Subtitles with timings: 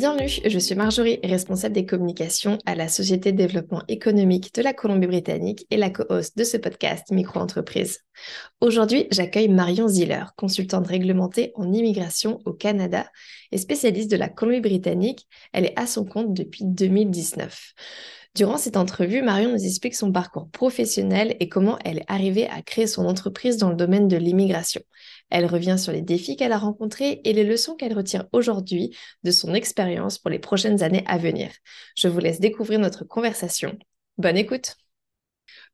[0.00, 4.72] Bienvenue, je suis Marjorie, responsable des communications à la Société de développement économique de la
[4.72, 7.98] Colombie-Britannique et la co-host de ce podcast Micro-entreprise.
[8.62, 13.04] Aujourd'hui, j'accueille Marion Ziller, consultante réglementée en immigration au Canada
[13.52, 15.28] et spécialiste de la Colombie-Britannique.
[15.52, 17.74] Elle est à son compte depuis 2019.
[18.34, 22.62] Durant cette entrevue, Marion nous explique son parcours professionnel et comment elle est arrivée à
[22.62, 24.80] créer son entreprise dans le domaine de l'immigration.
[25.30, 29.30] Elle revient sur les défis qu'elle a rencontrés et les leçons qu'elle retire aujourd'hui de
[29.30, 31.50] son expérience pour les prochaines années à venir.
[31.96, 33.78] Je vous laisse découvrir notre conversation.
[34.18, 34.76] Bonne écoute.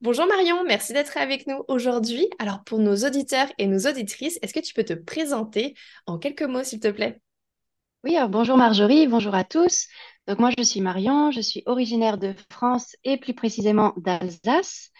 [0.00, 2.28] Bonjour Marion, merci d'être avec nous aujourd'hui.
[2.38, 5.74] Alors pour nos auditeurs et nos auditrices, est-ce que tu peux te présenter
[6.06, 7.20] en quelques mots s'il te plaît?
[8.04, 9.88] Oui, bonjour Marjorie, bonjour à tous.
[10.26, 14.90] Donc moi, je suis Marion, je suis originaire de France et plus précisément d'Alsace.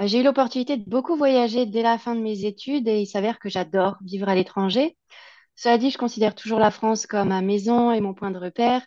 [0.00, 3.06] Euh, j'ai eu l'opportunité de beaucoup voyager dès la fin de mes études et il
[3.06, 4.96] s'avère que j'adore vivre à l'étranger.
[5.56, 8.82] Cela dit, je considère toujours la France comme ma maison et mon point de repère,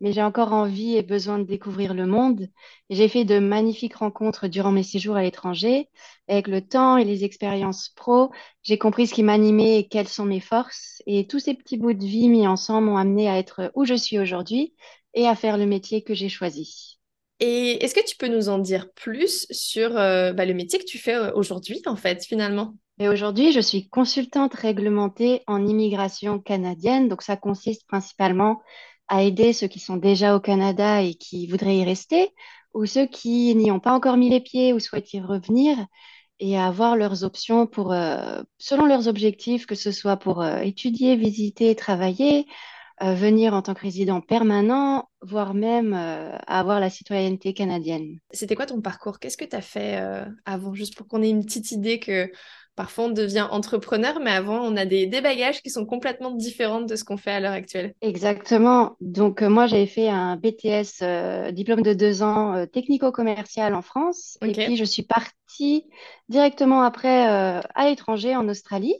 [0.00, 2.48] mais j'ai encore envie et besoin de découvrir le monde.
[2.90, 5.88] J'ai fait de magnifiques rencontres durant mes séjours à l'étranger.
[6.28, 8.30] Avec le temps et les expériences pro,
[8.62, 11.02] j'ai compris ce qui m'animait et quelles sont mes forces.
[11.06, 13.94] Et tous ces petits bouts de vie mis ensemble m'ont amené à être où je
[13.94, 14.74] suis aujourd'hui,
[15.14, 16.97] et à faire le métier que j'ai choisi.
[17.40, 20.84] Et est-ce que tu peux nous en dire plus sur euh, bah, le métier que
[20.84, 22.74] tu fais euh, aujourd'hui, en fait, finalement?
[22.98, 27.08] Et aujourd'hui, je suis consultante réglementée en immigration canadienne.
[27.08, 28.60] Donc, ça consiste principalement
[29.06, 32.30] à aider ceux qui sont déjà au Canada et qui voudraient y rester,
[32.74, 35.78] ou ceux qui n'y ont pas encore mis les pieds ou souhaitent y revenir,
[36.40, 41.16] et à avoir leurs options pour, euh, selon leurs objectifs, que ce soit pour étudier,
[41.16, 42.46] visiter, travailler,
[43.00, 48.18] venir en tant que résident permanent, voire même euh, avoir la citoyenneté canadienne.
[48.30, 49.18] C'était quoi ton parcours?
[49.18, 50.74] Qu'est-ce que tu as fait euh, avant?
[50.74, 52.30] Juste pour qu'on ait une petite idée que
[52.76, 56.94] parfois on devient entrepreneur, mais avant on a des, bagages qui sont complètement différents de
[56.94, 57.94] ce qu'on fait à l'heure actuelle.
[58.02, 58.96] Exactement.
[59.00, 64.38] Donc euh, moi j'avais fait un BTS, diplôme de deux ans, technico-commercial en France.
[64.42, 65.84] Et puis je suis partie
[66.28, 68.94] directement après à l'étranger, en Australie.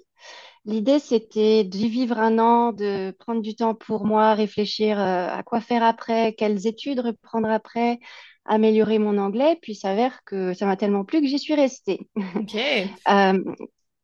[0.68, 5.42] L'idée, c'était de vivre un an, de prendre du temps pour moi, réfléchir euh, à
[5.42, 7.98] quoi faire après, quelles études reprendre après,
[8.44, 9.58] améliorer mon anglais.
[9.62, 12.10] Puis il s'avère que ça m'a tellement plu que j'y suis restée.
[13.08, 13.42] Euh,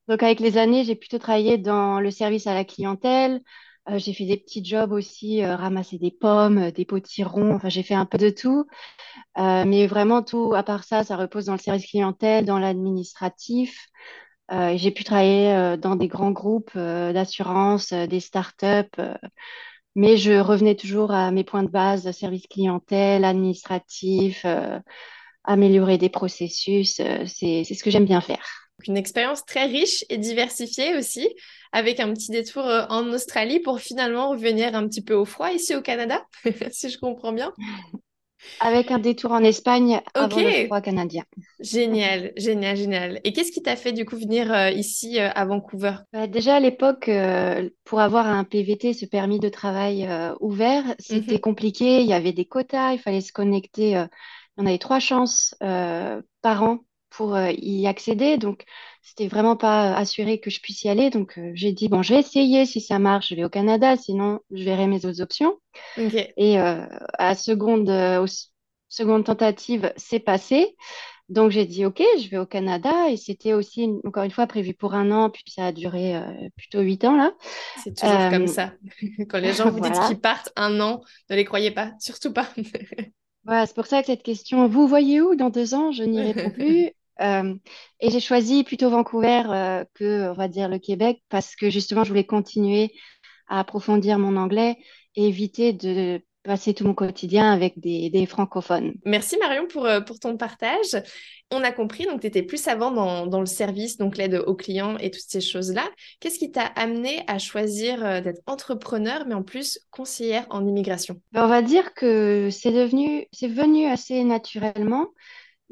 [0.08, 3.42] donc avec les années, j'ai plutôt travaillé dans le service à la clientèle.
[3.91, 7.54] Euh, j'ai fait des petits jobs aussi, ramasser des pommes, des potirons.
[7.54, 8.64] Enfin, j'ai fait un peu de tout.
[9.36, 13.91] mais vraiment, tout, à part ça, ça repose dans le service clientèle, dans l'administratif.
[14.53, 19.00] Euh, j'ai pu travailler euh, dans des grands groupes euh, d'assurance, des startups,
[19.94, 24.44] mais je revenais toujours à mes points de base, service clientèle, administratif,
[25.44, 26.97] améliorer des processus.
[26.97, 28.44] c'est ce que j'aime bien faire.
[28.87, 31.28] Une expérience très riche et diversifiée aussi,
[31.72, 35.75] avec un petit détour en Australie pour finalement revenir un petit peu au froid ici
[35.76, 36.26] au Canada,
[36.72, 37.53] si je comprends bien.
[38.60, 41.25] Avec un détour en Espagne avant le froid canadien.
[41.60, 43.21] Génial, génial, génial.
[43.25, 45.94] Et qu'est-ce qui t'a fait du coup venir euh, ici euh, à Vancouver?
[46.12, 50.09] Bah, Déjà à l'époque, euh, pour avoir un PVT, ce permis de travail
[50.41, 51.41] ouvert, c'était mhm.
[51.41, 52.00] compliqué.
[52.00, 54.03] Il y avait des quotas, il fallait se connecter.
[54.56, 56.81] on avait trois chances par an
[57.16, 58.38] pour y accéder.
[58.38, 58.64] Donc,
[59.02, 61.10] c'était vraiment pas assuré que je puisse y aller.
[61.10, 62.66] Donc, j'ai dit, bon, je vais essayer.
[62.66, 63.97] Si ça marche, je vais au Canada.
[63.97, 65.58] Sinon, je verrai mes autres options.
[66.36, 67.88] Et à seconde,
[68.88, 70.75] seconde tentative, c'est passé.
[71.28, 73.08] Donc, j'ai dit, OK, je vais au Canada.
[73.10, 75.31] Et c'était aussi, encore une fois, prévu pour un an.
[75.31, 76.20] Puis, ça a duré
[76.56, 77.32] plutôt huit ans, là.
[77.82, 78.72] C'est toujours comme ça.
[79.28, 81.92] Quand les gens vous disent qu'ils partent un an, ne les croyez pas.
[82.00, 82.48] Surtout pas.
[83.44, 86.20] Voilà, c'est pour ça que cette question, vous voyez où dans deux ans, je n'y
[86.20, 86.90] réponds plus.
[87.20, 87.55] Euh,
[88.00, 92.05] et j'ai choisi plutôt Vancouver euh, que, on va dire, le Québec parce que justement,
[92.05, 92.93] je voulais continuer
[93.49, 94.78] à approfondir mon anglais
[95.16, 98.94] et éviter de passer tout mon quotidien avec des, francophones.
[99.06, 101.02] Merci Marion pour, euh, pour ton partage.
[101.50, 104.55] On a compris, donc tu étais plus avant dans, dans, le service, donc l'aide aux
[104.55, 105.88] clients et toutes ces choses-là.
[106.20, 111.20] Qu'est-ce qui t'a amené à choisir d'être entrepreneur, mais en plus conseillère en immigration?
[111.32, 115.06] Ben, On va dire que c'est devenu, c'est venu assez naturellement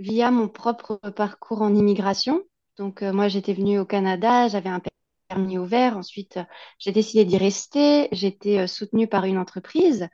[0.03, 2.43] via mon propre parcours en immigration.
[2.77, 4.81] Donc, euh, moi, j'étais venue au Canada, j'avais un
[5.29, 5.97] permis ouvert.
[5.97, 6.39] Ensuite,
[6.79, 8.09] j'ai décidé d'y rester.
[8.13, 10.09] J'étais euh, soutenue par une entreprise.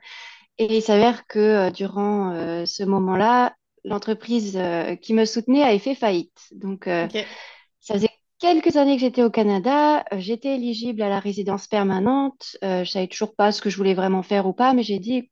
[0.59, 2.35] Et il s'avère que euh, durant
[2.67, 3.55] ce moment-là,
[3.85, 4.61] l'entreprise
[5.01, 6.49] qui me soutenait avait fait faillite.
[6.53, 6.85] Donc,
[7.81, 10.05] Ça faisait quelques années que j'étais au Canada.
[10.17, 12.57] J'étais éligible à la résidence permanente.
[12.61, 14.99] Je je savais toujours pas ce que je voulais vraiment faire ou pas, mais j'ai
[14.99, 15.31] dit,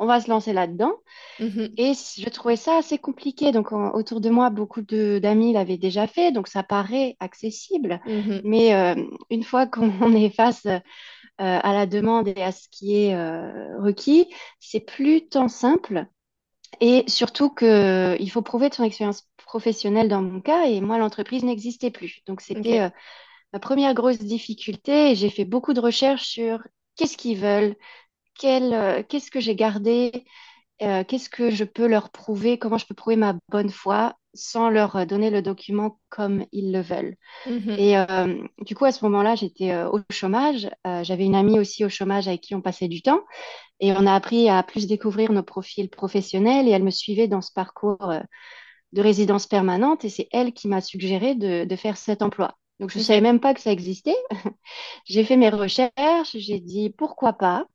[0.00, 0.94] on va se lancer là-dedans.
[1.38, 1.74] Mhm.
[1.76, 3.52] Et je trouvais ça assez compliqué.
[3.52, 6.32] Donc, autour de moi, beaucoup d'amis l'avaient déjà fait.
[6.32, 8.00] Donc, ça paraît accessible.
[8.06, 8.40] Mhm.
[8.42, 8.94] Mais euh,
[9.28, 10.80] une fois qu'on est face euh,
[11.36, 14.26] à la demande et à ce qui est euh, requis,
[14.58, 16.06] c'est plus tant simple.
[16.80, 20.64] Et surtout qu'il faut prouver de son expérience professionnelle dans mon cas.
[20.64, 22.22] Et moi, l'entreprise n'existait plus.
[22.26, 22.90] Donc, c'était
[23.52, 25.10] ma première grosse difficulté.
[25.10, 26.66] Et j'ai fait beaucoup de recherches sur
[26.96, 27.76] qu'est-ce qu'ils veulent,
[28.38, 30.24] qu'est-ce que j'ai gardé
[30.82, 34.70] euh, qu'est-ce que je peux leur prouver, comment je peux prouver ma bonne foi sans
[34.70, 37.16] leur euh, donner le document comme ils le veulent.
[37.44, 37.76] Mhm.
[37.76, 40.70] Et euh, du coup, à ce moment-là, j'étais euh, au chômage.
[40.86, 43.22] Euh, j'avais une amie aussi au chômage avec qui on passait du temps.
[43.80, 46.68] Et on a appris à plus découvrir nos profils professionnels.
[46.68, 48.20] Et elle me suivait dans ce parcours euh,
[48.92, 50.04] de résidence permanente.
[50.04, 52.56] Et c'est elle qui m'a suggéré de, de faire cet emploi.
[52.80, 53.22] Donc, je ne savais Ok.
[53.22, 54.16] même pas que ça existait.
[55.06, 56.36] J'ai fait mes recherches.
[56.36, 57.66] J'ai dit pourquoi pas.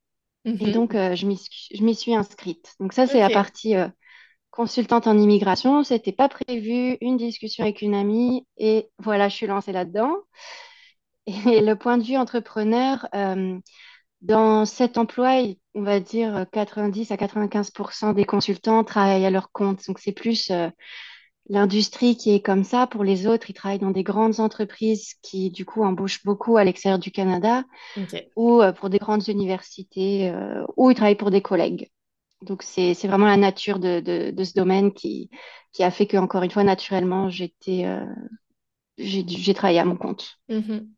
[0.59, 0.71] Et Mhm.
[0.71, 2.75] donc, euh, je m'y suis inscrite.
[2.80, 3.31] Donc, ça, c'est la Ok.
[3.31, 3.88] partie euh,
[4.51, 5.83] consultante en immigration.
[5.83, 10.15] C'était pas prévu, une discussion avec une amie, et voilà, je suis lancée là-dedans.
[11.27, 13.57] Et le point de vue entrepreneur, euh,
[14.21, 15.44] dans cet emploi,
[15.75, 19.86] on va dire 90 à 95% des consultants travaillent à leur compte.
[19.88, 20.51] Donc, c'est plus
[21.50, 22.88] l'industrie qui est comme ça.
[22.88, 26.63] Pour les autres, ils travaillent dans des grandes entreprises qui, du coup, embauchent beaucoup à
[26.63, 27.63] l'extérieur du Canada
[28.36, 31.92] ou euh, pour des grandes universités, euh, ou ils travaillent pour des collègues.
[32.42, 35.30] Donc, c'est, vraiment la nature de, de, de ce domaine qui,
[35.71, 38.06] qui a fait que, encore une fois, naturellement, j'étais, euh,
[38.98, 40.38] j'ai, travaillé à mon compte.
[40.50, 40.89] Mhm.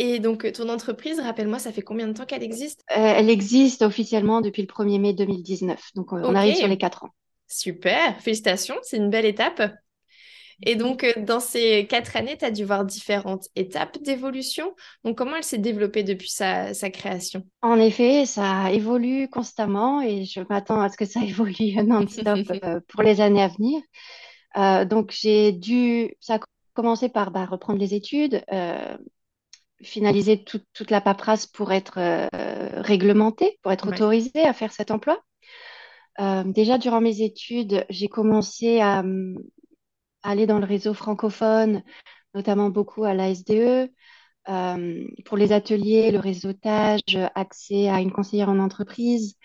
[0.00, 2.82] Et donc, ton entreprise, rappelle-moi, ça fait combien de temps qu'elle existe?
[2.88, 5.90] Elle existe officiellement depuis le 1er mai 2019.
[5.94, 7.10] Donc, on arrive sur les quatre ans.
[7.48, 8.20] Super.
[8.20, 8.76] Félicitations.
[8.82, 9.62] C'est une belle étape.
[10.62, 14.74] Et donc, euh, dans ces quatre années, tu as dû voir différentes étapes d'évolution.
[15.04, 17.44] Donc, comment elle s'est développée depuis sa, sa création?
[17.62, 22.80] En effet, ça évolue constamment et je m'attends à ce que ça évolue non-stop euh,
[22.88, 23.80] pour les années à venir.
[24.56, 26.40] Euh, donc, j'ai dû, ça a
[26.74, 28.96] commencé par bah, reprendre les études, euh,
[29.82, 32.28] finaliser tout- toute la paperasse pour être euh,
[32.82, 33.94] réglementée, pour être Ouais.
[33.94, 35.20] autorisée à faire cet emploi.
[36.20, 39.36] Euh, déjà, durant mes études, j'ai commencé à, hum,
[40.22, 41.82] aller dans le réseau francophone,
[42.34, 43.90] notamment beaucoup à la SDE,
[44.50, 47.00] euh, pour les ateliers, le réseautage,
[47.34, 49.36] accès à une conseillère en entreprise.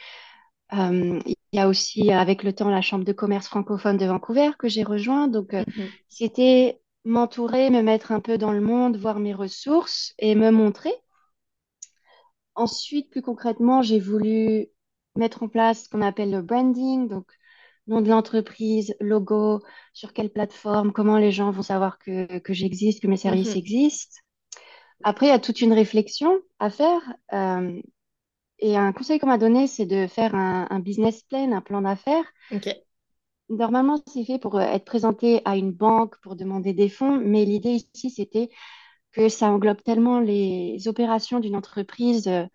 [0.73, 4.51] Euh, il y a aussi, avec le temps, la Chambre de commerce francophone de Vancouver
[4.59, 5.27] que j'ai rejoint.
[5.27, 5.99] Donc, euh, Mhm.
[6.09, 10.93] c'était m'entourer, me mettre un peu dans le monde, voir mes ressources et me montrer.
[12.55, 14.67] Ensuite, plus concrètement, j'ai voulu
[15.19, 17.27] mettre en place ce qu'on appelle le branding, donc
[17.87, 19.61] nom de l'entreprise, logo,
[19.93, 23.55] sur quelle plateforme, comment les gens vont savoir que, que j'existe, que mes services Mhm.
[23.55, 24.17] existent.
[25.03, 27.01] Après, il y a toute une réflexion à faire.
[27.33, 27.81] euh,
[28.59, 31.81] et un conseil qu'on m'a donné, c'est de faire un, un business plan, un plan
[31.83, 32.25] d'affaires.
[32.49, 32.67] Ok.
[33.49, 37.71] Normalement, c'est fait pour être présenté à une banque pour demander des fonds, mais l'idée
[37.95, 38.49] ici, c'était
[39.13, 42.45] que ça englobe tellement les opérations d'une entreprise euh,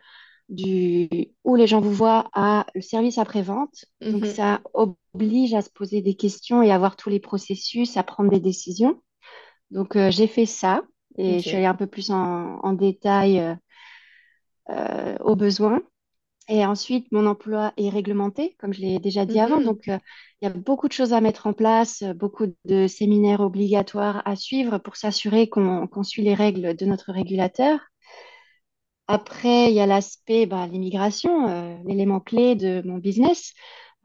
[0.49, 1.09] du,
[1.45, 3.87] où les gens vous voient à le service après-vente.
[4.11, 4.31] Donc, Mhm.
[4.35, 8.31] ça oblige à se poser des questions et à voir tous les processus, à prendre
[8.31, 9.03] des décisions.
[9.71, 10.85] Donc, euh, j'ai fait ça
[11.19, 13.55] et je suis allée un peu plus en, en détail euh,
[14.71, 15.81] euh, aux besoins.
[16.49, 19.59] Et ensuite, mon emploi est réglementé, comme je l'ai déjà dit avant.
[19.59, 19.65] Mhm.
[19.65, 19.99] Donc, euh,
[20.43, 24.37] il y a beaucoup de choses à mettre en place, beaucoup de séminaires obligatoires à
[24.37, 27.81] suivre pour s'assurer qu'on qu'on suit les règles de notre régulateur.
[29.07, 33.53] Après, il y a l'aspect, bah, l'immigration, euh, l'élément clé de mon business.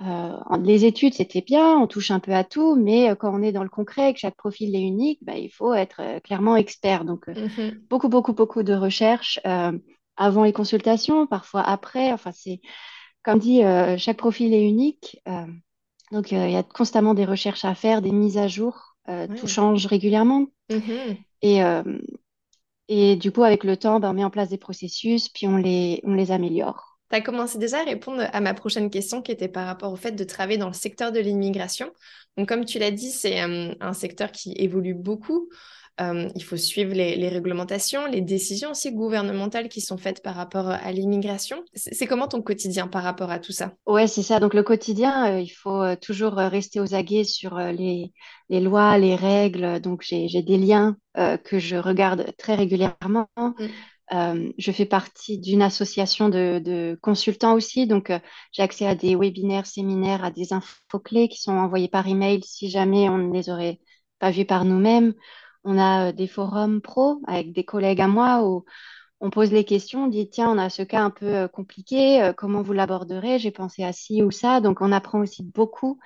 [0.02, 3.42] Euh, les études, c'était bien, on touche un peu à tout, mais euh, quand on
[3.42, 7.06] est dans le concret, que chaque profil est unique, bah, il faut être clairement expert.
[7.06, 7.82] Donc, Mhm.
[7.90, 9.78] beaucoup, beaucoup, beaucoup de recherches euh,
[10.18, 12.12] avant les consultations, parfois après.
[12.12, 12.60] Enfin, c'est
[13.24, 13.62] comme dit,
[13.98, 15.22] chaque profil est unique.
[16.12, 18.96] donc, il y a constamment des recherches à faire, des mises à jour.
[19.36, 20.48] tout change régulièrement.
[20.70, 21.18] Mhm.
[21.42, 21.84] Et, euh,
[22.90, 25.58] et du coup, avec le temps, ben, on met en place des processus, puis on
[25.58, 26.98] les, on les améliore.
[27.12, 29.96] Tu as commencé déjà à répondre à ma prochaine question qui était par rapport au
[29.96, 31.92] fait de travailler dans le secteur de l'immigration.
[32.36, 35.50] Donc, comme tu l'as dit, c'est euh, un secteur qui évolue beaucoup.
[36.02, 40.36] Euh, il faut suivre les, les réglementations, les décisions aussi gouvernementales qui sont faites par
[40.36, 41.64] rapport à l'immigration.
[41.74, 43.74] C'est comment ton quotidien par rapport à tout ça?
[43.86, 44.40] Ouais, c'est ça.
[44.40, 48.14] Donc, le quotidien, euh, il faut euh, toujours euh, rester aux aguets sur euh, les,
[48.50, 49.82] les lois, les règles.
[49.82, 53.28] Donc, j'ai, des liens euh, que je regarde très régulièrement.
[53.38, 53.52] Mm.
[54.12, 58.18] Euh, je fais partie d'une association de, de consultants aussi, donc euh,
[58.52, 62.42] j'ai accès à des webinaires, séminaires, à des infos clés qui sont envoyés par email
[62.44, 63.80] si jamais on ne les aurait
[64.18, 65.14] pas vus par nous-mêmes.
[65.64, 68.66] On a des forums pro avec des collègues à moi où
[69.20, 72.62] on pose les questions, on dit tiens, on a ce cas un peu compliqué, comment
[72.62, 73.38] vous l'aborderez?
[73.40, 74.62] J'ai pensé à ci ou ça.
[74.62, 76.00] Donc on apprend aussi beaucoup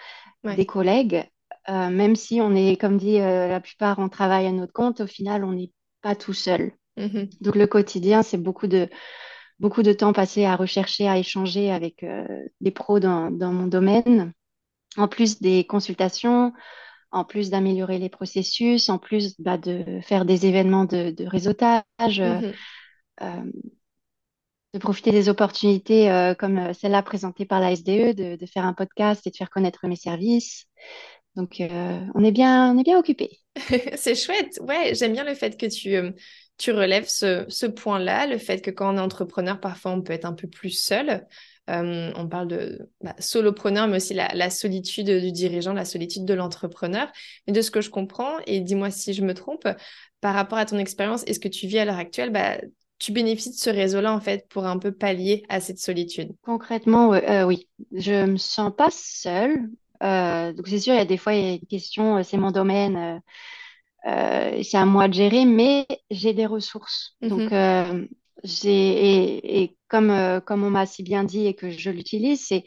[0.43, 1.29] des collègues,
[1.67, 5.43] même si on est, comme dit la plupart, on travaille à notre compte, au final,
[5.43, 6.72] on n'est pas tout seul.
[6.98, 8.89] Mmh Donc le quotidien, c'est beaucoup de,
[9.60, 12.05] beaucoup de temps passé à rechercher, à échanger avec
[12.62, 14.33] des pros dans, mon domaine,
[14.98, 16.53] en plus des consultations,
[17.13, 22.51] en plus d'améliorer les processus, en plus bah, de faire des événements de, réseautage, mmh
[24.74, 29.29] de profiter des opportunités comme celle-là présentée par la SDE, de, faire un podcast et
[29.29, 30.65] de faire connaître mes services.
[31.36, 33.38] Donc, on est bien, on est bien occupé.
[33.96, 34.60] c'est chouette.
[34.62, 35.96] Ouais, j'aime bien le fait que tu,
[36.58, 40.25] tu relèves ce, point-là, le fait que quand on est entrepreneur, parfois on peut être
[40.25, 41.27] un peu plus seul.
[41.70, 46.34] Euh, on parle de bah, solopreneur, mais aussi la, solitude du dirigeant, la solitude de
[46.34, 47.12] l'entrepreneur.
[47.48, 49.67] Mais de ce que je comprends, et dis-moi si je me trompe,
[50.22, 52.58] par rapport à ton expérience et ce que tu vis à l'heure actuelle, bah,
[53.00, 56.32] tu bénéficies de ce réseau-là en fait pour un peu pallier à cette solitude.
[56.41, 59.70] Concrètement, euh, oui, je me sens pas seule.
[60.01, 62.38] Euh, donc c'est sûr, il y a des fois il y a une question, c'est
[62.38, 63.22] mon domaine
[64.05, 67.15] euh, c'est à moi de gérer, mais j'ai des ressources.
[67.22, 67.53] Donc, mhm.
[67.53, 68.05] euh,
[68.63, 72.63] et, comme, euh, comme on m'a si bien dit et que je l'utilise, c'est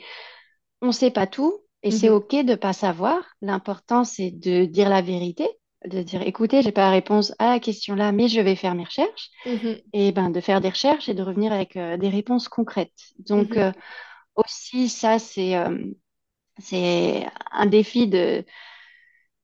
[0.82, 2.16] on ne sait pas tout et c'est mhm.
[2.16, 3.23] OK de ne pas savoir.
[3.42, 5.49] L'important, c'est de dire la vérité,
[5.85, 8.75] de dire écoutez, j'ai pas la réponse à la question là, mais je vais faire
[8.75, 9.30] mes recherches.
[9.46, 9.76] Mhm.
[9.92, 13.12] Et ben, de faire des recherches et de revenir avec des réponses concrètes.
[13.18, 13.58] Donc,
[14.35, 15.54] aussi, ça, c'est,
[16.58, 18.44] c'est un défi de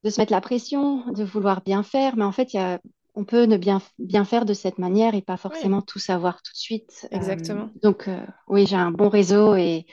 [0.05, 2.81] de se mettre la pression, de vouloir bien faire, mais en fait, y a,
[3.14, 6.52] on peut ne bien, bien faire de cette manière et pas forcément tout savoir tout
[6.52, 7.07] de suite.
[7.11, 7.64] Exactement.
[7.64, 9.87] Euh, donc, euh, oui, j'ai un bon réseau et,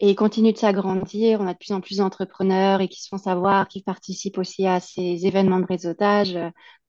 [0.00, 1.40] et il continue de s'agrandir.
[1.40, 4.66] On a de plus en plus d'entrepreneurs et qui se font savoir, qui participent aussi
[4.66, 6.38] à ces événements de réseautage.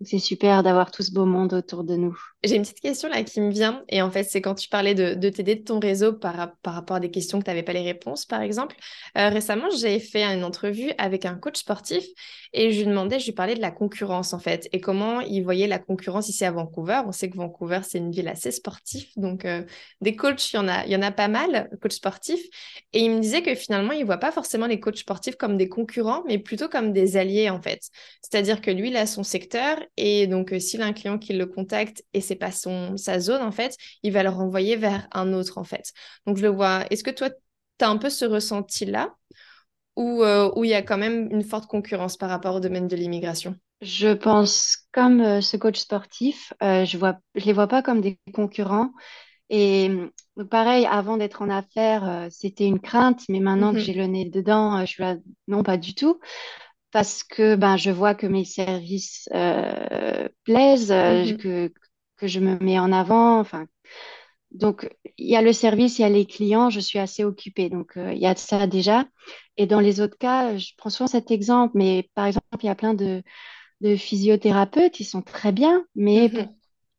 [0.03, 2.17] C'est super d'avoir tout ce beau monde autour de nous.
[2.43, 3.83] J'ai une petite question là qui me vient.
[3.89, 6.73] Et en fait, c'est quand tu parlais de, de t'aider de ton réseau par, par
[6.73, 8.75] rapport à des questions que tu n'avais pas les réponses, par exemple.
[9.17, 12.03] Euh, récemment, j'ai fait une entrevue avec un coach sportif
[12.53, 15.43] et je lui demandais, je lui parlais de la concurrence en fait et comment il
[15.43, 17.01] voyait la concurrence ici à Vancouver.
[17.05, 19.07] On sait que Vancouver, c'est une ville assez sportive.
[19.17, 19.63] Donc, euh,
[20.01, 22.43] des coachs, y, il y en a pas mal, coachs sportifs.
[22.93, 25.57] Et il me disait que finalement, il ne voit pas forcément les coachs sportifs comme
[25.57, 27.81] des concurrents, mais plutôt comme des alliés, en fait.
[28.21, 31.33] C'est-à-dire que lui, il a son secteur, et donc, euh, s'il a un client qui
[31.33, 35.07] le contacte et c'est pas son, sa zone, en fait, il va le renvoyer vers
[35.11, 35.91] un autre, en fait.
[36.25, 36.85] Donc, je le vois.
[36.89, 39.13] Est-ce que toi, tu as un peu ce ressenti-là?
[39.97, 42.87] Ou euh, où il y a quand même une forte concurrence par rapport au domaine
[42.87, 43.55] de l'immigration?
[43.81, 48.17] Je pense comme euh, ce coach sportif, je ne je les vois pas comme des
[48.33, 48.91] concurrents.
[49.49, 49.91] Et
[50.49, 53.83] pareil, avant d'être en affaires, c'était une crainte, mais maintenant que mhm.
[53.83, 55.17] j'ai le nez dedans, je suis là,
[55.49, 56.21] non, pas du tout.
[56.91, 61.37] Parce que ben, je vois que mes services euh, plaisent, mhm.
[61.37, 61.73] que,
[62.17, 63.39] que je me mets en avant.
[63.39, 63.65] Enfin,
[64.51, 67.69] donc, il y a le service, il y a les clients, je suis assez occupée.
[67.69, 69.05] Donc, il y a ça déjà.
[69.57, 72.69] Et dans les autres cas, je prends souvent cet exemple, mais par exemple, il y
[72.69, 73.23] a plein de,
[73.79, 76.49] de physiothérapeutes, ils sont très bien, mais mhm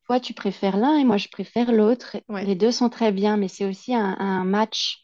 [0.06, 2.16] toi, tu préfères l'un et moi, je préfère l'autre.
[2.28, 4.99] Les deux sont très bien, mais c'est aussi un, match,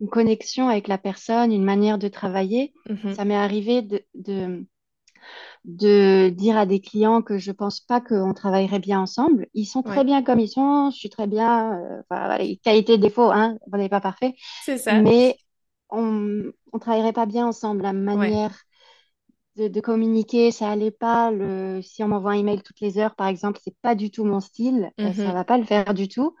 [0.00, 2.72] une connexion avec la personne, une manière de travailler.
[2.88, 3.14] Mm-hmm.
[3.14, 4.66] Ça m'est arrivé de,
[5.64, 9.46] de, dire à des clients que je pense pas qu'on travaillerait bien ensemble.
[9.54, 11.78] Ils sont très bien comme ils sont, je suis très bien.
[11.78, 14.34] Euh, enfin, qualité, défaut, hein, on n'est pas parfait.
[14.64, 15.00] C'est ça.
[15.00, 15.36] Mais
[15.90, 17.82] on ne travaillerait pas bien ensemble.
[17.82, 18.54] La manière
[19.56, 21.30] de, communiquer, ça allait pas.
[21.30, 24.24] Le, si on m'envoie un email toutes les heures, par exemple, c'est pas du tout
[24.24, 24.90] mon style.
[24.98, 25.32] Ça euh, ne ça mhm.
[25.32, 26.34] va pas le faire du tout.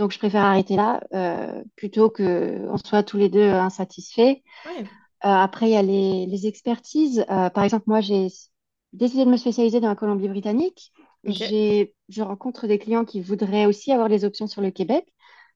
[0.00, 4.38] Donc, je préfère arrêter là euh, plutôt qu'on soit tous les deux insatisfaits.
[4.66, 4.78] Euh,
[5.20, 7.26] après, il y a les, expertises.
[7.28, 8.28] par exemple, moi, j'ai
[8.94, 10.94] décidé de me spécialiser dans la Colombie-Britannique.
[11.24, 15.04] Je rencontre des clients qui voudraient aussi avoir des options sur le Québec.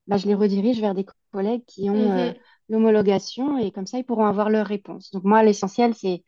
[0.05, 2.35] Bah, je les redirige vers des collègues qui ont mhm.
[2.69, 5.09] l'homologation et comme ça, ils pourront avoir leur réponse.
[5.09, 6.23] Donc, moi, l'essentiel, c'est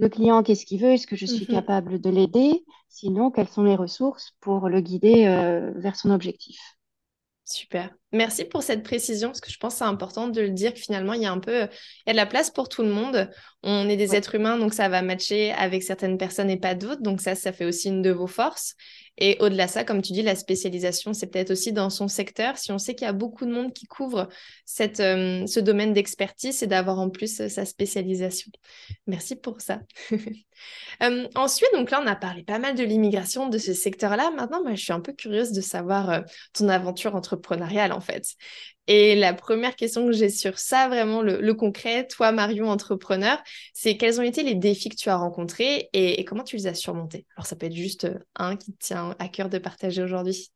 [0.00, 0.90] le client, qu'est-ce qu'il veut?
[0.90, 1.54] Est-ce que je suis mhm.
[1.54, 2.64] capable de l'aider?
[2.88, 6.58] Sinon, quelles sont les ressources pour le guider euh, vers son objectif?
[7.46, 7.90] Super.
[8.12, 10.80] Merci pour cette précision, parce que je pense que c'est important de le dire que
[10.80, 12.88] finalement, il y a un peu, il y a de la place pour tout le
[12.88, 13.30] monde.
[13.62, 17.02] On est des êtres humains, donc ça va matcher avec certaines personnes et pas d'autres.
[17.02, 18.76] Donc ça, ça fait aussi une de vos forces.
[19.18, 22.58] Et au-delà de ça, comme tu dis, la spécialisation, c'est peut-être aussi dans son secteur.
[22.58, 24.28] Si on sait qu'il y a beaucoup de monde qui couvre
[24.64, 28.50] cette, euh, ce domaine d'expertise, c'est d'avoir en plus euh, sa spécialisation.
[29.06, 29.80] Merci pour ça.
[31.02, 34.30] Euh, ensuite, donc là, on a parlé pas mal de l'immigration, de ce secteur-là.
[34.30, 38.24] Maintenant, moi, je suis un peu curieuse de savoir ton aventure entrepreneuriale, en fait.
[38.86, 43.96] Et la première question que j'ai sur ça, vraiment le, concret, toi Marion, entrepreneur, c'est
[43.96, 47.26] quels ont été les défis que tu as rencontrés et, comment tu les as surmontés?
[47.36, 50.52] Alors ça peut être juste euh, un qui te tient à cœur de partager aujourd'hui.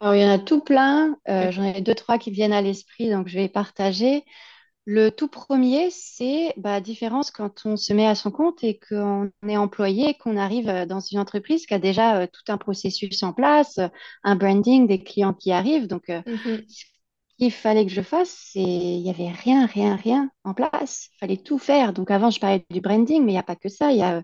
[0.00, 2.62] Alors il y en a tout plein, euh, j'en ai deux, trois qui viennent à
[2.62, 4.24] l'esprit, donc je vais partager.
[4.90, 8.78] Le tout premier, c'est bah, la différence quand on se met à son compte et
[8.78, 12.56] qu'on est employé, qu'on arrive euh, dans une entreprise qui a déjà euh, tout un
[12.56, 13.78] processus en place,
[14.24, 15.88] un branding, des clients qui arrivent.
[15.88, 16.64] Donc, euh, mm-hmm.
[16.66, 16.84] ce
[17.36, 21.10] qu'il fallait que je fasse, c'est il n'y avait rien, rien, rien en place.
[21.16, 21.92] Il fallait tout faire.
[21.92, 23.92] Donc, avant, je parlais du branding, mais il n'y a pas que ça.
[23.92, 24.22] Il y a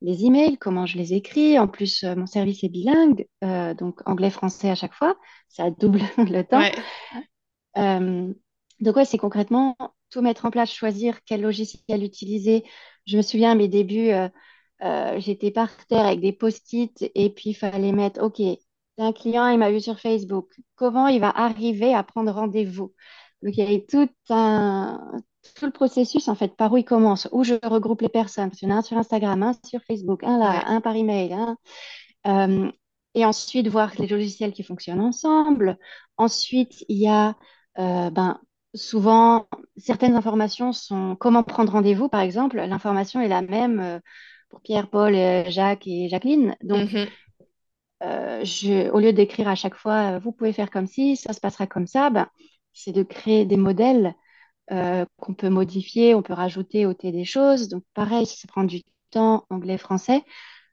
[0.00, 1.58] les emails, comment je les écris.
[1.58, 3.26] En plus, mon service est bilingue,
[3.76, 5.16] donc anglais-français à chaque fois.
[5.48, 6.62] Ça double le temps.
[8.80, 9.76] Donc, ouais, c'est concrètement
[10.10, 12.64] tout mettre en place, choisir quel logiciel utiliser.
[13.06, 14.28] Je me souviens, à mes débuts, euh,
[14.82, 18.40] euh, j'étais par terre avec des post-it et puis il fallait mettre, OK,
[18.98, 20.52] un client, il m'a vu sur Facebook.
[20.76, 22.94] Comment il va arriver à prendre rendez-vous?
[23.42, 25.00] Donc, il y avait tout un,
[25.56, 28.50] tout le processus, en fait, par où il commence, où je regroupe les personnes.
[28.50, 30.96] Parce qu'il y en a un sur Instagram, un sur Facebook, un là, un par
[30.96, 31.36] email.
[32.26, 32.70] Euh,
[33.14, 35.78] et ensuite, voir les logiciels qui fonctionnent ensemble.
[36.16, 37.36] Ensuite, il y a
[37.76, 38.40] ben,
[38.74, 42.56] souvent, certaines informations sont comment prendre rendez-vous, par exemple.
[42.56, 43.98] L'information est la même euh,
[44.50, 46.56] pour Pierre, Paul, euh, Jacques et Jacqueline.
[46.62, 47.06] Donc, mhm.
[48.02, 51.40] euh, je, au lieu d'écrire à chaque fois, vous pouvez faire comme si, ça se
[51.40, 52.28] passera comme ça, ben,
[52.72, 54.14] c'est de créer des modèles
[54.70, 57.68] qu'on peut modifier, on peut rajouter, ôter des choses.
[57.68, 60.22] Donc, pareil, ça prend du temps, anglais, français.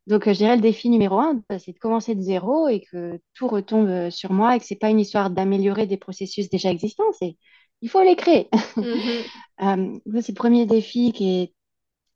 [0.06, 3.22] Donc, je dirais le défi numéro un, ben, c'est de commencer de zéro et que
[3.34, 6.72] tout retombe sur moi et que ce n'est pas une histoire d'améliorer des processus déjà
[6.72, 7.38] existants, c'est
[7.86, 8.50] il faut les créer.
[8.78, 9.24] Mhm.
[9.62, 11.54] Euh, c'est le premier défi qui est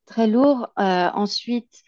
[0.06, 0.68] très lourd.
[0.78, 1.84] Euh, ensuite,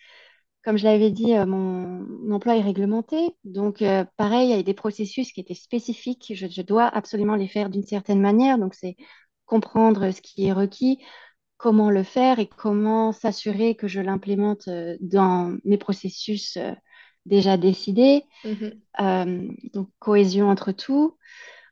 [0.64, 3.36] comme je l'avais dit, euh, mon, emploi est réglementé.
[3.44, 3.84] Donc,
[4.16, 6.32] pareil, il y a des processus qui étaient spécifiques.
[6.34, 8.58] Je, dois absolument les faire d'une certaine manière.
[8.60, 8.96] Donc, c'est
[9.46, 11.04] comprendre ce qui est requis,
[11.58, 14.70] comment le faire et comment s'assurer que je l'implémente
[15.02, 16.58] dans mes processus
[17.26, 18.24] déjà décidés.
[18.46, 19.58] Mhm.
[19.74, 21.18] donc, cohésion entre tout.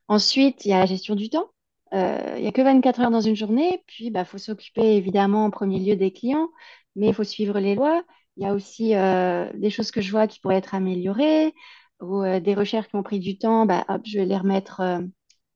[0.10, 1.50] Ensuite, il y a la gestion du temps.
[1.94, 4.96] Euh, il n'y a que 24 heures dans une journée, puis il bah, faut s'occuper
[4.96, 6.50] évidemment en premier lieu des clients,
[6.96, 8.04] mais il faut suivre les lois.
[8.38, 11.54] Il y a aussi euh, des choses que je vois qui pourraient être améliorées,
[12.00, 14.82] ou euh, des recherches qui ont pris du temps, bah, hop, je vais les remettre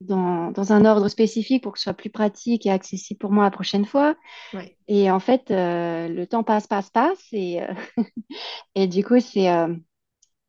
[0.00, 3.44] dans, dans, un ordre spécifique pour que ce soit plus pratique et accessible pour moi
[3.44, 4.16] la prochaine fois.
[4.88, 7.60] Et en fait, le temps passe, passe, passe, et,
[8.74, 9.48] et du coup, c'est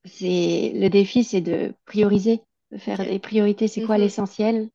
[0.06, 3.67] c'est le défi, c'est de prioriser, de faire des priorités.
[3.67, 4.00] C'est quoi mm-hmm.
[4.00, 4.69] l'essentiel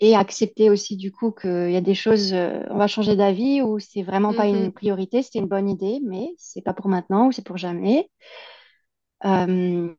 [0.00, 3.60] et accepter aussi du coup qu'il y a des choses, euh, on va changer d'avis
[3.60, 4.72] ou c'est vraiment pas une mm-hmm.
[4.72, 8.08] priorité, c'était une bonne idée, mais c'est pas pour maintenant ou c'est pour jamais.
[9.26, 9.92] Euh,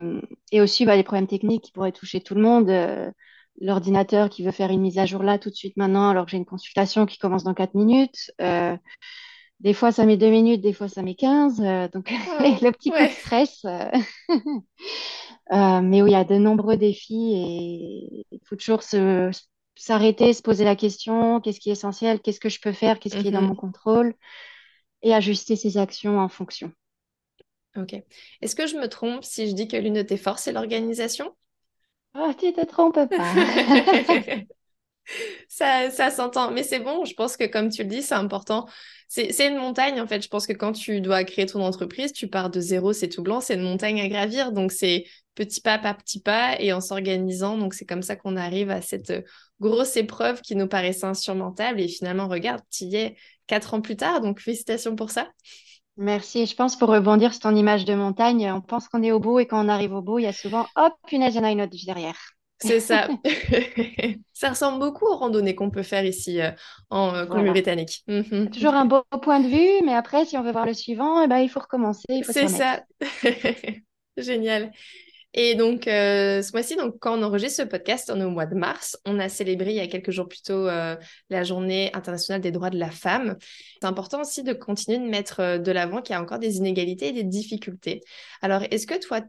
[0.52, 2.70] et aussi bah, les problèmes techniques qui pourraient toucher tout le monde.
[2.70, 3.12] Euh,
[3.60, 6.32] l'ordinateur qui veut faire une mise à jour là tout de suite maintenant alors que
[6.32, 8.32] j'ai une consultation qui commence dans 4 minutes.
[9.60, 11.58] des fois ça met 2 minutes, des fois ça met 15.
[11.94, 12.10] donc
[12.40, 13.64] le petit coup de stress.
[15.52, 19.32] mais oui, il y a de nombreux défis et il faut toujours se,
[19.82, 23.18] s'arrêter, se poser la question, qu'est-ce qui est essentiel, qu'est-ce que je peux faire, qu'est-ce
[23.18, 23.50] qui est dans mhm.
[23.50, 24.14] mon contrôle,
[25.02, 26.72] et ajuster ses actions en fonction.
[27.76, 27.96] Ok.
[28.42, 31.36] Est-ce que je me trompe si je dis que l'une de tes forces, c'est l'organisation?
[32.14, 33.08] Ah, tu te trompes pas.
[35.50, 38.68] ça, ça s'entend, mais c'est bon, je pense que comme tu le dis, c'est important.
[39.14, 40.22] C'est une montagne, en fait.
[40.22, 43.22] Je pense que quand tu dois créer ton entreprise, tu pars de zéro, c'est tout
[43.22, 44.54] blanc, c'est une montagne à gravir.
[44.54, 45.04] Donc, c'est
[45.36, 47.58] petit pas par petit pas et en s'organisant.
[47.58, 49.12] Donc, c'est comme ça qu'on arrive à cette
[49.60, 51.82] grosse épreuve qui nous paraissait insurmontable.
[51.82, 54.22] Et finalement, regarde, tu y es quatre ans plus tard.
[54.22, 55.30] Donc, félicitations pour ça.
[55.98, 56.46] Merci.
[56.46, 59.40] Je pense pour rebondir sur ton image de montagne, on pense qu'on est au bout
[59.40, 61.50] et quand on arrive au bout, il y a souvent, hop, punaise, il y en
[61.50, 62.18] une autre derrière.
[62.62, 63.08] C'est ça.
[64.34, 66.52] ça ressemble beaucoup aux randonnées qu'on peut faire ici euh,
[66.90, 68.04] en euh, Colombie-Britannique.
[68.08, 68.50] Mhm.
[68.52, 71.28] Toujours un beau point de vue, mais après, si on veut voir le suivant, eh
[71.28, 72.22] ben, il faut recommencer.
[72.24, 72.84] C'est ça.
[74.18, 74.72] Génial.
[75.34, 78.46] Et donc, euh, ce mois-ci, donc, quand on enregistre ce podcast, on est au mois
[78.46, 78.98] de mars.
[79.06, 80.98] On a célébré il y a quelques jours plus tôt euh,
[81.30, 83.38] la journée internationale des droits de la femme.
[83.82, 87.08] C'est important aussi de continuer de mettre de l'avant qu'il y a encore des inégalités
[87.08, 88.02] et des difficultés.
[88.42, 89.22] Alors, est-ce que toi,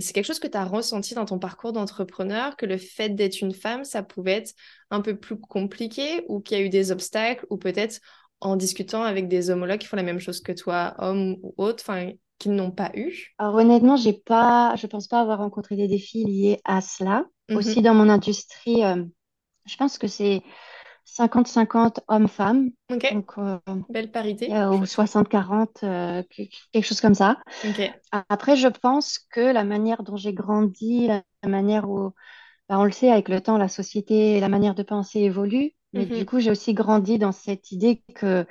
[0.00, 3.40] c'est quelque chose que tu as ressenti dans ton parcours d'entrepreneur, que le fait d'être
[3.40, 4.52] une femme, ça pouvait être
[4.90, 8.00] un peu plus compliqué ou qu'il y a eu des obstacles ou peut-être
[8.40, 11.82] en discutant avec des homologues qui font la même chose que toi, hommes ou autres,
[11.86, 13.34] enfin, qu'ils n'ont pas eu?
[13.38, 17.24] Alors honnêtement, j'ai pas, je pense pas avoir rencontré des défis liés à cela.
[17.48, 17.56] Mhm.
[17.56, 19.04] Aussi dans mon industrie, euh,
[19.66, 20.42] je pense que c'est
[21.14, 22.70] 50-50 hommes-femmes.
[22.88, 24.48] Donc, euh, Belle parité.
[24.50, 26.22] ou 60-40, euh,
[26.72, 27.38] quelque chose comme ça.
[28.28, 32.12] Après, je pense que la manière dont j'ai grandi, la manière où
[32.68, 35.72] bah, on le sait, avec le temps, la société, la manière de penser évolue.
[35.94, 36.26] Mais du Mhm.
[36.26, 38.46] coup, j'ai aussi grandi dans cette idée que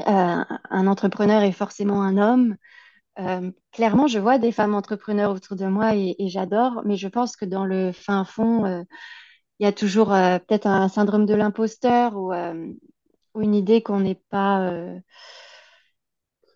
[0.00, 2.56] euh, un entrepreneur est forcément un homme.
[3.20, 7.08] Euh, clairement, je vois des femmes entrepreneurs autour de moi et, et j'adore, mais je
[7.08, 8.82] pense que dans le fin fond, euh,
[9.58, 12.72] il y a toujours euh, peut-être un syndrome de l'imposteur ou, euh,
[13.34, 14.98] ou une idée qu'on n'est pas, euh,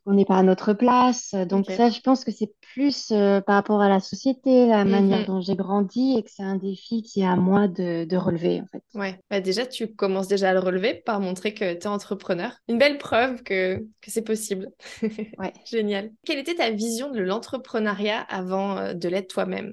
[0.06, 1.34] on n'est pas à notre place.
[1.34, 5.24] Donc ça, je pense que c'est plus par rapport à la société, la manière Mhm.
[5.24, 8.60] dont j'ai grandi et que c'est un défi qui est à moi de, de relever,
[8.60, 8.82] en fait.
[8.94, 12.52] Ouais, bah déjà, tu commences déjà à le relever par montrer que tu es entrepreneur.
[12.68, 14.70] Une belle preuve que, que c'est possible.
[15.38, 15.54] Ouais.
[15.66, 16.10] Génial.
[16.24, 19.72] Quelle était ta vision de l'entrepreneuriat avant de l'être toi-même?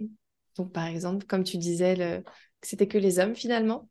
[0.57, 2.23] Donc, par exemple, comme tu disais, le-
[2.65, 3.89] c'était que les hommes finalement?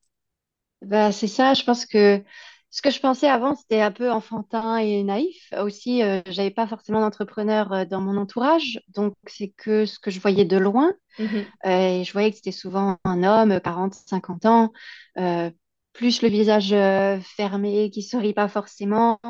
[0.82, 2.22] Bah, c'est ça, je pense que
[2.70, 5.48] ce que je pensais avant, c'était un peu enfantin et naïf.
[5.58, 10.10] Aussi, euh, j'avais pas forcément d'entrepreneur euh, dans mon entourage, donc c'est que ce que
[10.10, 10.92] je voyais de loin.
[11.18, 14.72] Mhm, Euh, et je voyais que c'était souvent un homme, 40, 50 ans,
[15.18, 15.50] euh,
[15.94, 16.70] plus le visage
[17.24, 19.20] fermé, qui sourit pas forcément,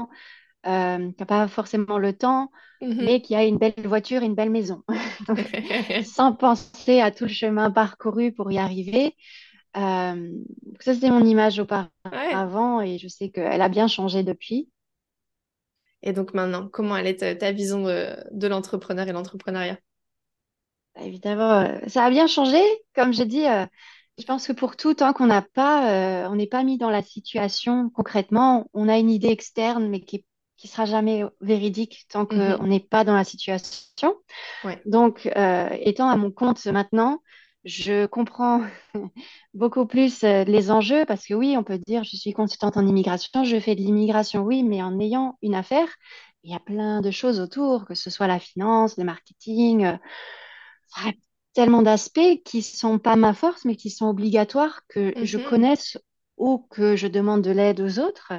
[0.67, 2.51] euh, qui n'a pas forcément le temps,
[2.81, 3.05] mhm.
[3.05, 4.83] mais qui a une belle voiture, une belle maison.
[5.29, 5.39] Donc,
[6.03, 9.17] sans penser à tout le chemin parcouru pour y arriver.
[9.77, 10.31] Euh,
[10.81, 11.61] ça, c'était mon image
[12.11, 12.43] Ouais.
[12.43, 14.71] auparavant et je sais qu'elle a bien changé depuis.
[16.03, 19.79] Et donc maintenant, comment elle est ta, ta vision de, de l'entrepreneur et l'entrepreneuriat?
[20.97, 22.59] Évidemment, euh, ça a bien changé.
[22.95, 23.67] Comme je dis, euh,
[24.19, 26.91] je pense que pour tout, tant qu'on n'a pas, euh, on n'est pas mis dans
[26.91, 30.25] la situation concrètement, on a une idée externe, mais qui,
[30.65, 32.67] qui sera jamais véridique tant qu'on Mhm.
[32.67, 34.15] n'est pas dans la situation.
[34.65, 34.85] Ouais.
[34.87, 37.21] Donc, euh, étant à mon compte maintenant,
[37.65, 38.63] je comprends
[39.55, 42.87] beaucoup plus euh, les enjeux parce que oui, on peut dire, je suis consultante en
[42.87, 45.89] immigration, je fais de l'immigration, oui, mais en ayant une affaire,
[46.45, 49.85] il y a plein de choses autour, que ce soit la finance, le marketing.
[49.87, 49.97] euh,
[50.89, 51.13] ça a
[51.55, 55.51] tellement d'aspects qui sont pas ma force, mais qui sont obligatoires que je Mhm.
[55.51, 55.99] connaisse
[56.37, 58.33] ou que je demande de l'aide aux autres.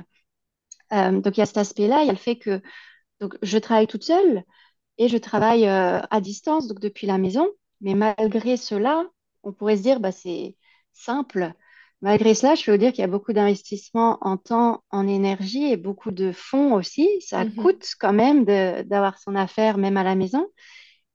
[0.94, 2.62] Euh, donc il y a cet aspect-là, il y a le fait que
[3.22, 4.44] donc, je travaille toute seule
[4.98, 7.50] et je travaille euh, à distance, donc depuis la maison.
[7.82, 9.06] Mais malgré cela,
[9.44, 10.56] on pourrait se dire, bah, c'est
[10.94, 11.54] simple.
[12.02, 15.66] Malgré cela, je peux vous dire qu'il y a beaucoup d'investissements en temps, en énergie
[15.72, 17.10] et beaucoup de fonds aussi.
[17.22, 17.52] Ça Mhm.
[17.62, 20.48] coûte quand même d'avoir son affaire même à la maison.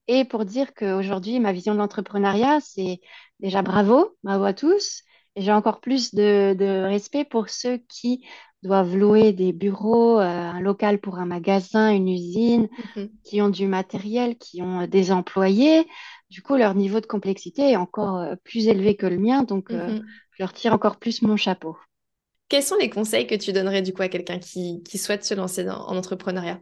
[0.09, 3.01] Et pour dire qu'aujourd'hui, ma vision de l'entrepreneuriat, c'est
[3.41, 5.03] déjà bravo, bravo à tous.
[5.37, 8.25] Et j'ai encore plus de, de respect pour ceux qui
[8.63, 13.21] doivent louer des bureaux, euh, un local pour un magasin, une usine, Mhm.
[13.25, 15.87] qui ont du matériel, qui ont euh, des employés.
[16.31, 19.45] Du coup, leur niveau de complexité est encore euh, plus élevé que le mien.
[19.45, 20.21] Donc, euh, Mhm.
[20.33, 21.77] je leur tire encore plus mon chapeau.
[22.49, 25.35] Quels sont les conseils que tu donnerais du coup à quelqu'un qui, qui souhaite se
[25.35, 26.61] lancer dans- en entrepreneuriat?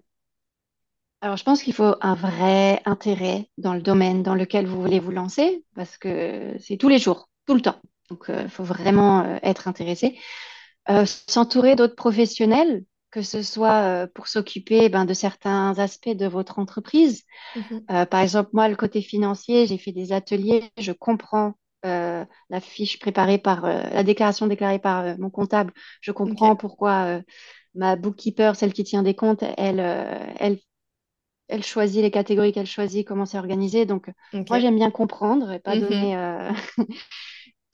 [1.20, 5.00] Alors, je pense qu'il faut un vrai intérêt dans le domaine dans lequel vous voulez
[5.00, 7.80] vous lancer, parce que c'est tous les jours, tout le temps.
[8.10, 10.18] Donc, il faut vraiment euh, être intéressé.
[10.90, 16.26] Euh, s'entourer d'autres professionnels, que ce soit euh, pour s'occuper ben, de certains aspects de
[16.26, 17.24] votre entreprise.
[17.54, 17.88] Mhm.
[17.90, 21.54] Euh, par exemple, moi, le côté financier, j'ai fait des ateliers, je comprends
[21.86, 25.72] euh, la fiche préparée par euh, la déclaration déclarée par euh, mon comptable.
[26.00, 27.22] Je comprends pourquoi euh,
[27.74, 30.58] ma bookkeeper, celle qui tient des comptes, elle, euh, elle
[31.48, 33.86] elle choisit les catégories qu'elle choisit, comment c'est organisé.
[33.86, 34.10] Donc,
[34.50, 35.80] moi, j'aime bien comprendre et pas Mhm.
[35.80, 36.50] donner euh,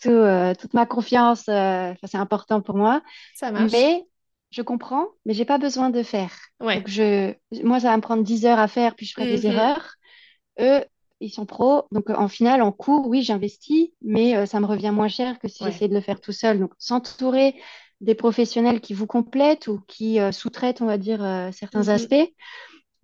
[0.05, 1.49] tout, euh, toute ma confiance.
[1.49, 3.03] euh, c'est important pour moi.
[3.35, 3.73] Ça marche.
[3.73, 4.05] Mais
[4.51, 6.31] je comprends, mais j'ai pas besoin de faire.
[6.61, 6.85] Donc, Ouais.
[6.89, 9.51] je, moi, ça va me prendre 10 heures à faire, puis je ferai des Mhm.
[9.53, 9.95] erreurs.
[10.61, 10.85] Eux,
[11.21, 11.85] ils sont pros.
[11.93, 15.49] Donc, en final, en cours, oui, j'investis, mais euh, ça me revient moins cher que
[15.49, 15.73] si Ouais.
[15.73, 16.59] j'essayais de le faire tout seul.
[16.61, 17.57] Donc, s'entourer
[18.01, 21.21] des professionnels qui vous complètent ou qui euh, sous-traitent, on va dire,
[21.53, 21.89] certains Mhm.
[21.91, 22.33] aspects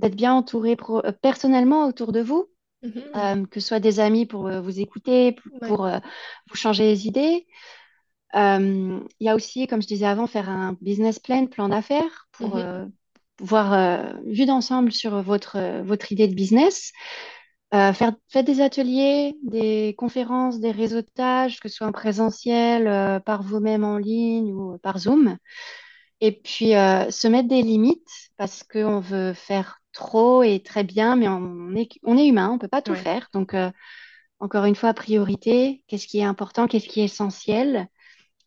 [0.00, 2.48] d'être bien entouré pro- personnellement autour de vous,
[2.82, 3.02] Mhm.
[3.16, 5.68] euh, que ce soit des amis pour euh, vous écouter, Ouais.
[5.68, 5.98] pour euh,
[6.48, 7.46] vous changer les idées.
[8.34, 12.56] Il y a aussi, comme je disais avant, faire un business plan, plan d'affaires, pour
[12.56, 12.66] Mhm.
[12.66, 12.86] euh,
[13.40, 16.92] voir vue d'ensemble sur votre, votre idée de business.
[17.72, 23.20] Euh, faire, faites des ateliers, des conférences, des réseautages, que ce soit en présentiel, euh,
[23.20, 25.36] par vous-même en ligne ou par Zoom.
[26.20, 31.16] Et puis, euh, se mettre des limites parce qu'on veut faire trop et très bien,
[31.16, 33.04] mais on est, on est humain, on peut pas tout Ouais.
[33.04, 33.28] faire.
[33.32, 33.70] Donc, euh,
[34.40, 37.88] encore une fois, priorité, qu'est-ce qui est important, qu'est-ce qui est essentiel,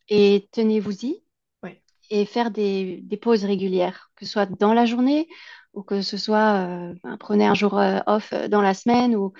[0.08, 1.22] et tenez-vous-y
[1.62, 1.82] Ouais.
[2.10, 5.28] et faire des, des pauses régulières, que ce soit dans la journée
[5.72, 9.32] ou que ce soit, euh, ben, prenez un jour euh, off dans la semaine ou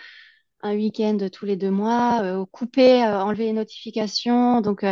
[0.62, 4.60] un week-end tous les deux mois, ou couper, enlever les notifications.
[4.62, 4.84] Donc,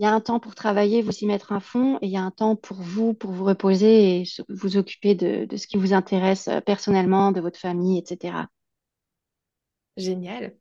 [0.00, 2.16] il y a un temps pour travailler, vous y mettre à fond, et il y
[2.16, 5.76] a un temps pour vous, pour vous reposer et vous occuper de, de ce qui
[5.76, 8.48] vous intéresse euh, personnellement, de votre famille, etc.
[9.96, 10.56] Génial.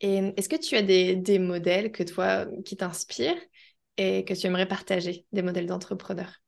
[0.00, 3.40] Et est-ce que tu as des, des modèles que toi, qui t'inspirent
[3.96, 6.42] et que tu aimerais partager, des modèles d'entrepreneurs?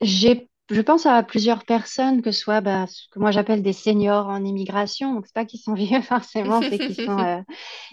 [0.00, 3.72] J'ai je pense à plusieurs personnes, que ce soit bah, ce que moi j'appelle des
[3.72, 5.14] seniors en immigration.
[5.14, 7.40] Donc, c'est pas qu'ils sont vieux forcément, c'est qu'ils sont, euh,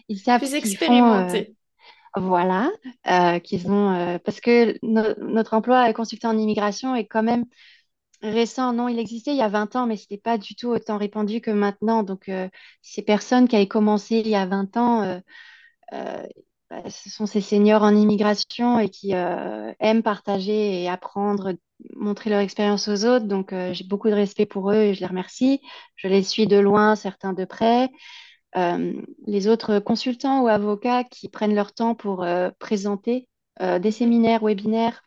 [0.09, 1.55] ils savent Plus ce euh, expérimentés.
[2.15, 2.71] Voilà,
[3.09, 7.45] euh, qu'ils euh, parce que no- notre emploi consultant en immigration est quand même
[8.21, 8.73] récent.
[8.73, 11.41] Non, il existait il y a 20 ans, mais c'était pas du tout autant répandu
[11.41, 12.03] que maintenant.
[12.03, 12.49] Donc, euh,
[12.83, 15.21] ces personnes qui avaient commencé il y a 20 ans,
[16.69, 21.53] bah, ce sont ces seniors en immigration et qui aiment partager et apprendre,
[21.95, 23.25] montrer leur expérience aux autres.
[23.25, 25.59] Donc, j'ai beaucoup de respect pour eux et je les remercie.
[25.95, 27.89] Je les suis de loin, certains de près.
[28.55, 28.93] Euh,
[29.25, 33.27] les autres consultants ou avocats qui prennent leur temps pour euh, présenter
[33.61, 35.01] euh, des séminaires, webinaires.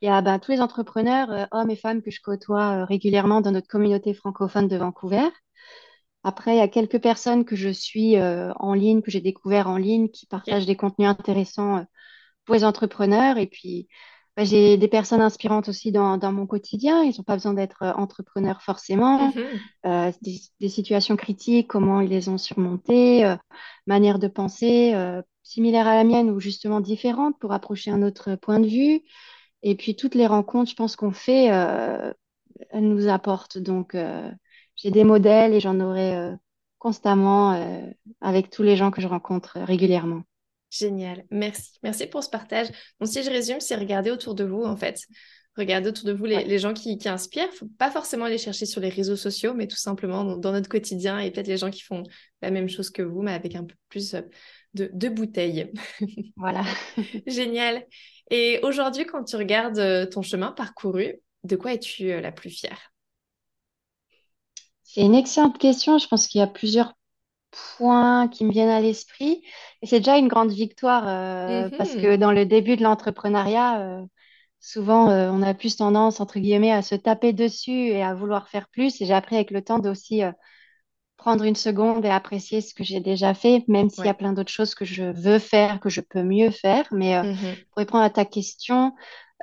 [0.00, 3.50] Il y a bah, tous les entrepreneurs, hommes et femmes que je côtoie régulièrement dans
[3.50, 5.28] notre communauté francophone de Vancouver.
[6.26, 9.68] Après, il y a quelques personnes que je suis euh, en ligne, que j'ai découvert
[9.68, 11.82] en ligne, qui partagent des contenus intéressants euh,
[12.44, 13.38] pour les entrepreneurs.
[13.38, 13.88] Et puis,
[14.36, 17.02] bah, j'ai des personnes inspirantes aussi dans, dans mon quotidien.
[17.02, 19.28] Ils n'ont pas besoin d'être euh, entrepreneurs forcément.
[19.28, 19.44] Mhm.
[19.86, 23.36] Euh, des, des situations critiques, comment ils les ont surmontées, euh,
[23.86, 28.34] manière de penser euh, similaire à la mienne ou justement différente pour approcher un autre
[28.36, 29.00] point de vue.
[29.62, 32.12] Et puis, toutes les rencontres, je pense qu'on fait, euh,
[32.70, 33.58] elles nous apportent.
[33.58, 33.96] Donc,
[34.76, 36.36] j'ai des modèles et j'en aurai
[36.78, 37.58] constamment
[38.20, 40.22] avec tous les gens que je rencontre régulièrement.
[40.78, 41.24] Génial.
[41.30, 41.78] Merci.
[41.82, 42.68] Merci pour ce partage.
[43.00, 45.00] Donc, si je résume, c'est regarder autour de vous, en fait.
[45.56, 47.52] Regardez autour de vous les, Ouais, les gens qui, qui inspirent.
[47.54, 50.68] Faut pas forcément les chercher sur les réseaux sociaux, mais tout simplement dans, dans notre
[50.68, 52.02] quotidien et peut-être les gens qui font
[52.42, 54.20] la même chose que vous, mais avec un peu plus euh,
[54.74, 55.72] de, de bouteilles.
[56.36, 56.62] voilà.
[57.26, 57.86] Génial.
[58.30, 62.50] Et aujourd'hui, quand tu regardes euh, ton chemin parcouru, de quoi es-tu euh, la plus
[62.50, 62.92] fière?
[64.82, 65.98] C'est une excellente question.
[65.98, 66.92] Je pense qu'il y a plusieurs
[67.62, 69.42] points qui me viennent à l'esprit.
[69.82, 71.96] Et c'est déjà une grande victoire euh, parce Mhm.
[71.96, 74.02] que dans le début de l'entrepreneuriat, euh,
[74.60, 78.48] souvent euh, on a plus tendance, entre guillemets, à se taper dessus et à vouloir
[78.48, 79.00] faire plus.
[79.02, 80.22] Et j'ai appris avec le temps d'aussi
[81.16, 84.32] prendre une seconde et apprécier ce que j'ai déjà fait, même s'il y a plein
[84.32, 86.86] d'autres choses que je veux faire, que je peux mieux faire.
[86.92, 87.66] Mais Mhm.
[87.70, 88.94] pour répondre à ta question,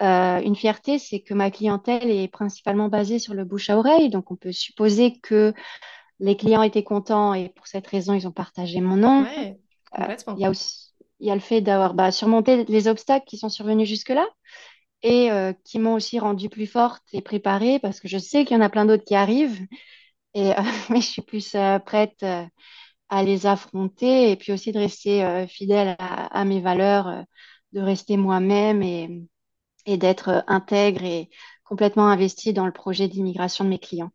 [0.02, 4.10] euh, une fierté, c'est que ma clientèle est principalement basée sur le bouche à oreille.
[4.10, 5.54] Donc on peut supposer que
[6.20, 9.24] les clients étaient contents et pour cette raison, ils ont partagé mon nom.
[9.24, 9.60] Ouais,
[10.00, 10.04] Euh,
[10.36, 10.86] Il y a aussi
[11.22, 14.28] il y a le fait d'avoir bah, surmonté les obstacles qui sont survenus jusque-là
[15.04, 18.58] et euh, qui m'ont aussi rendue plus forte et préparée parce que je sais qu'il
[18.58, 19.60] y en a plein d'autres qui arrivent
[20.36, 20.56] et euh,
[20.92, 22.26] mais je suis plus euh, prête
[23.10, 27.24] à les affronter et puis aussi de rester fidèle à, à mes valeurs,
[27.74, 29.10] de rester moi-même et,
[29.88, 31.30] et d'être intègre et
[31.66, 34.12] complètement investie dans le projet d'immigration de mes clients.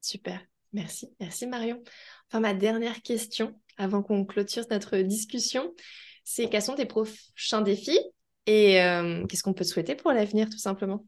[0.00, 0.49] Super.
[0.72, 1.08] Merci.
[1.20, 1.82] Merci Marion.
[2.28, 5.72] Enfin, ma dernière question avant qu'on clôture notre discussion,
[6.24, 7.98] c'est quels sont tes prochains défis
[8.46, 11.04] et euh, qu'est-ce qu'on peut te souhaiter pour l'avenir, tout simplement?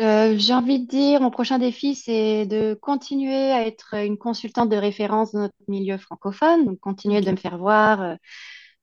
[0.00, 4.68] Euh, j'ai envie de dire, mon prochain défi, c'est de continuer à être une consultante
[4.68, 8.16] de référence dans notre milieu francophone, donc continuer de me faire voir,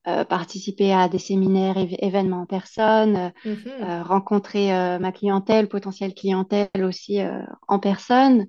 [0.08, 6.82] euh, participer à des séminaires, événements en personne, euh, rencontrer euh, ma clientèle, potentielle clientèle
[6.82, 7.20] aussi
[7.68, 8.46] en personne.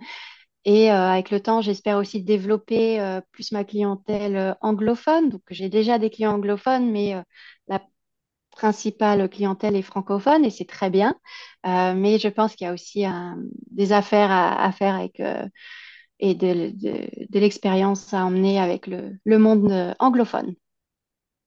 [0.65, 5.30] Et euh, avec le temps, j'espère aussi développer euh, plus ma clientèle euh, anglophone.
[5.30, 7.15] Donc, j'ai déjà des clients anglophones, mais
[7.67, 7.82] la
[8.52, 11.15] principale clientèle est francophone et c'est très bien.
[11.65, 13.06] Mais je pense qu'il y a aussi
[13.71, 15.21] des affaires à, faire avec,
[16.19, 20.56] et de, l'expérience à emmener avec le, monde anglophone.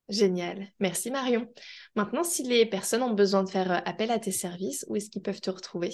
[0.09, 0.69] Génial.
[0.81, 1.49] Merci Marion.
[1.95, 5.23] Maintenant, si les personnes ont besoin de faire appel à tes services, où est-ce qu'ils
[5.23, 5.93] peuvent te retrouver?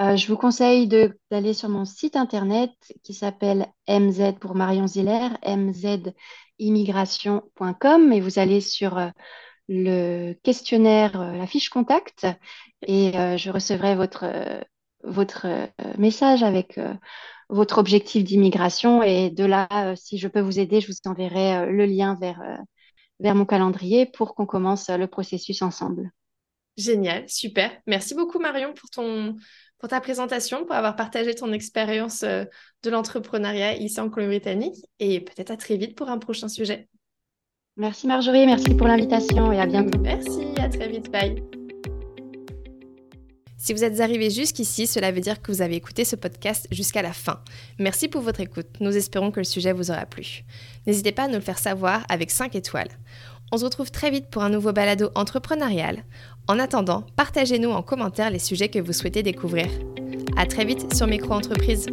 [0.00, 5.28] Euh, je vous conseille d'aller sur mon site internet qui s'appelle MZ pour Marion Ziller,
[5.46, 9.10] mzimmigration.com et vous allez sur euh,
[9.68, 12.26] le questionnaire, euh, la fiche contact
[12.86, 14.24] et je recevrai votre,
[15.98, 16.80] message avec
[17.50, 21.84] votre objectif d'immigration et de là, si je peux vous aider, je vous enverrai le
[21.84, 22.40] lien vers,
[23.18, 26.10] vers mon calendrier pour qu'on commence le processus ensemble.
[26.78, 27.70] Génial, super.
[27.86, 29.36] Merci beaucoup Marion pour ton,
[29.80, 32.44] pour ta présentation, pour avoir partagé ton expérience euh,
[32.82, 36.88] de l'entrepreneuriat ici en Colombie-Britannique et peut-être à très vite pour un prochain sujet.
[37.76, 39.98] Merci Marjorie, merci pour l'invitation et à bientôt.
[40.00, 41.42] Merci, à très vite, bye.
[43.56, 47.02] Si vous êtes arrivé jusqu'ici, cela veut dire que vous avez écouté ce podcast jusqu'à
[47.02, 47.40] la fin.
[47.78, 48.68] Merci pour votre écoute.
[48.80, 50.44] Nous espérons que le sujet vous aura plu.
[50.86, 52.88] N'hésitez pas à nous le faire savoir avec 5 étoiles.
[53.52, 56.04] On se retrouve très vite pour un nouveau balado entrepreneurial.
[56.48, 59.66] En attendant, partagez-nous en commentaire les sujets que vous souhaitez découvrir.
[60.36, 61.86] À très vite sur Micro Entreprise.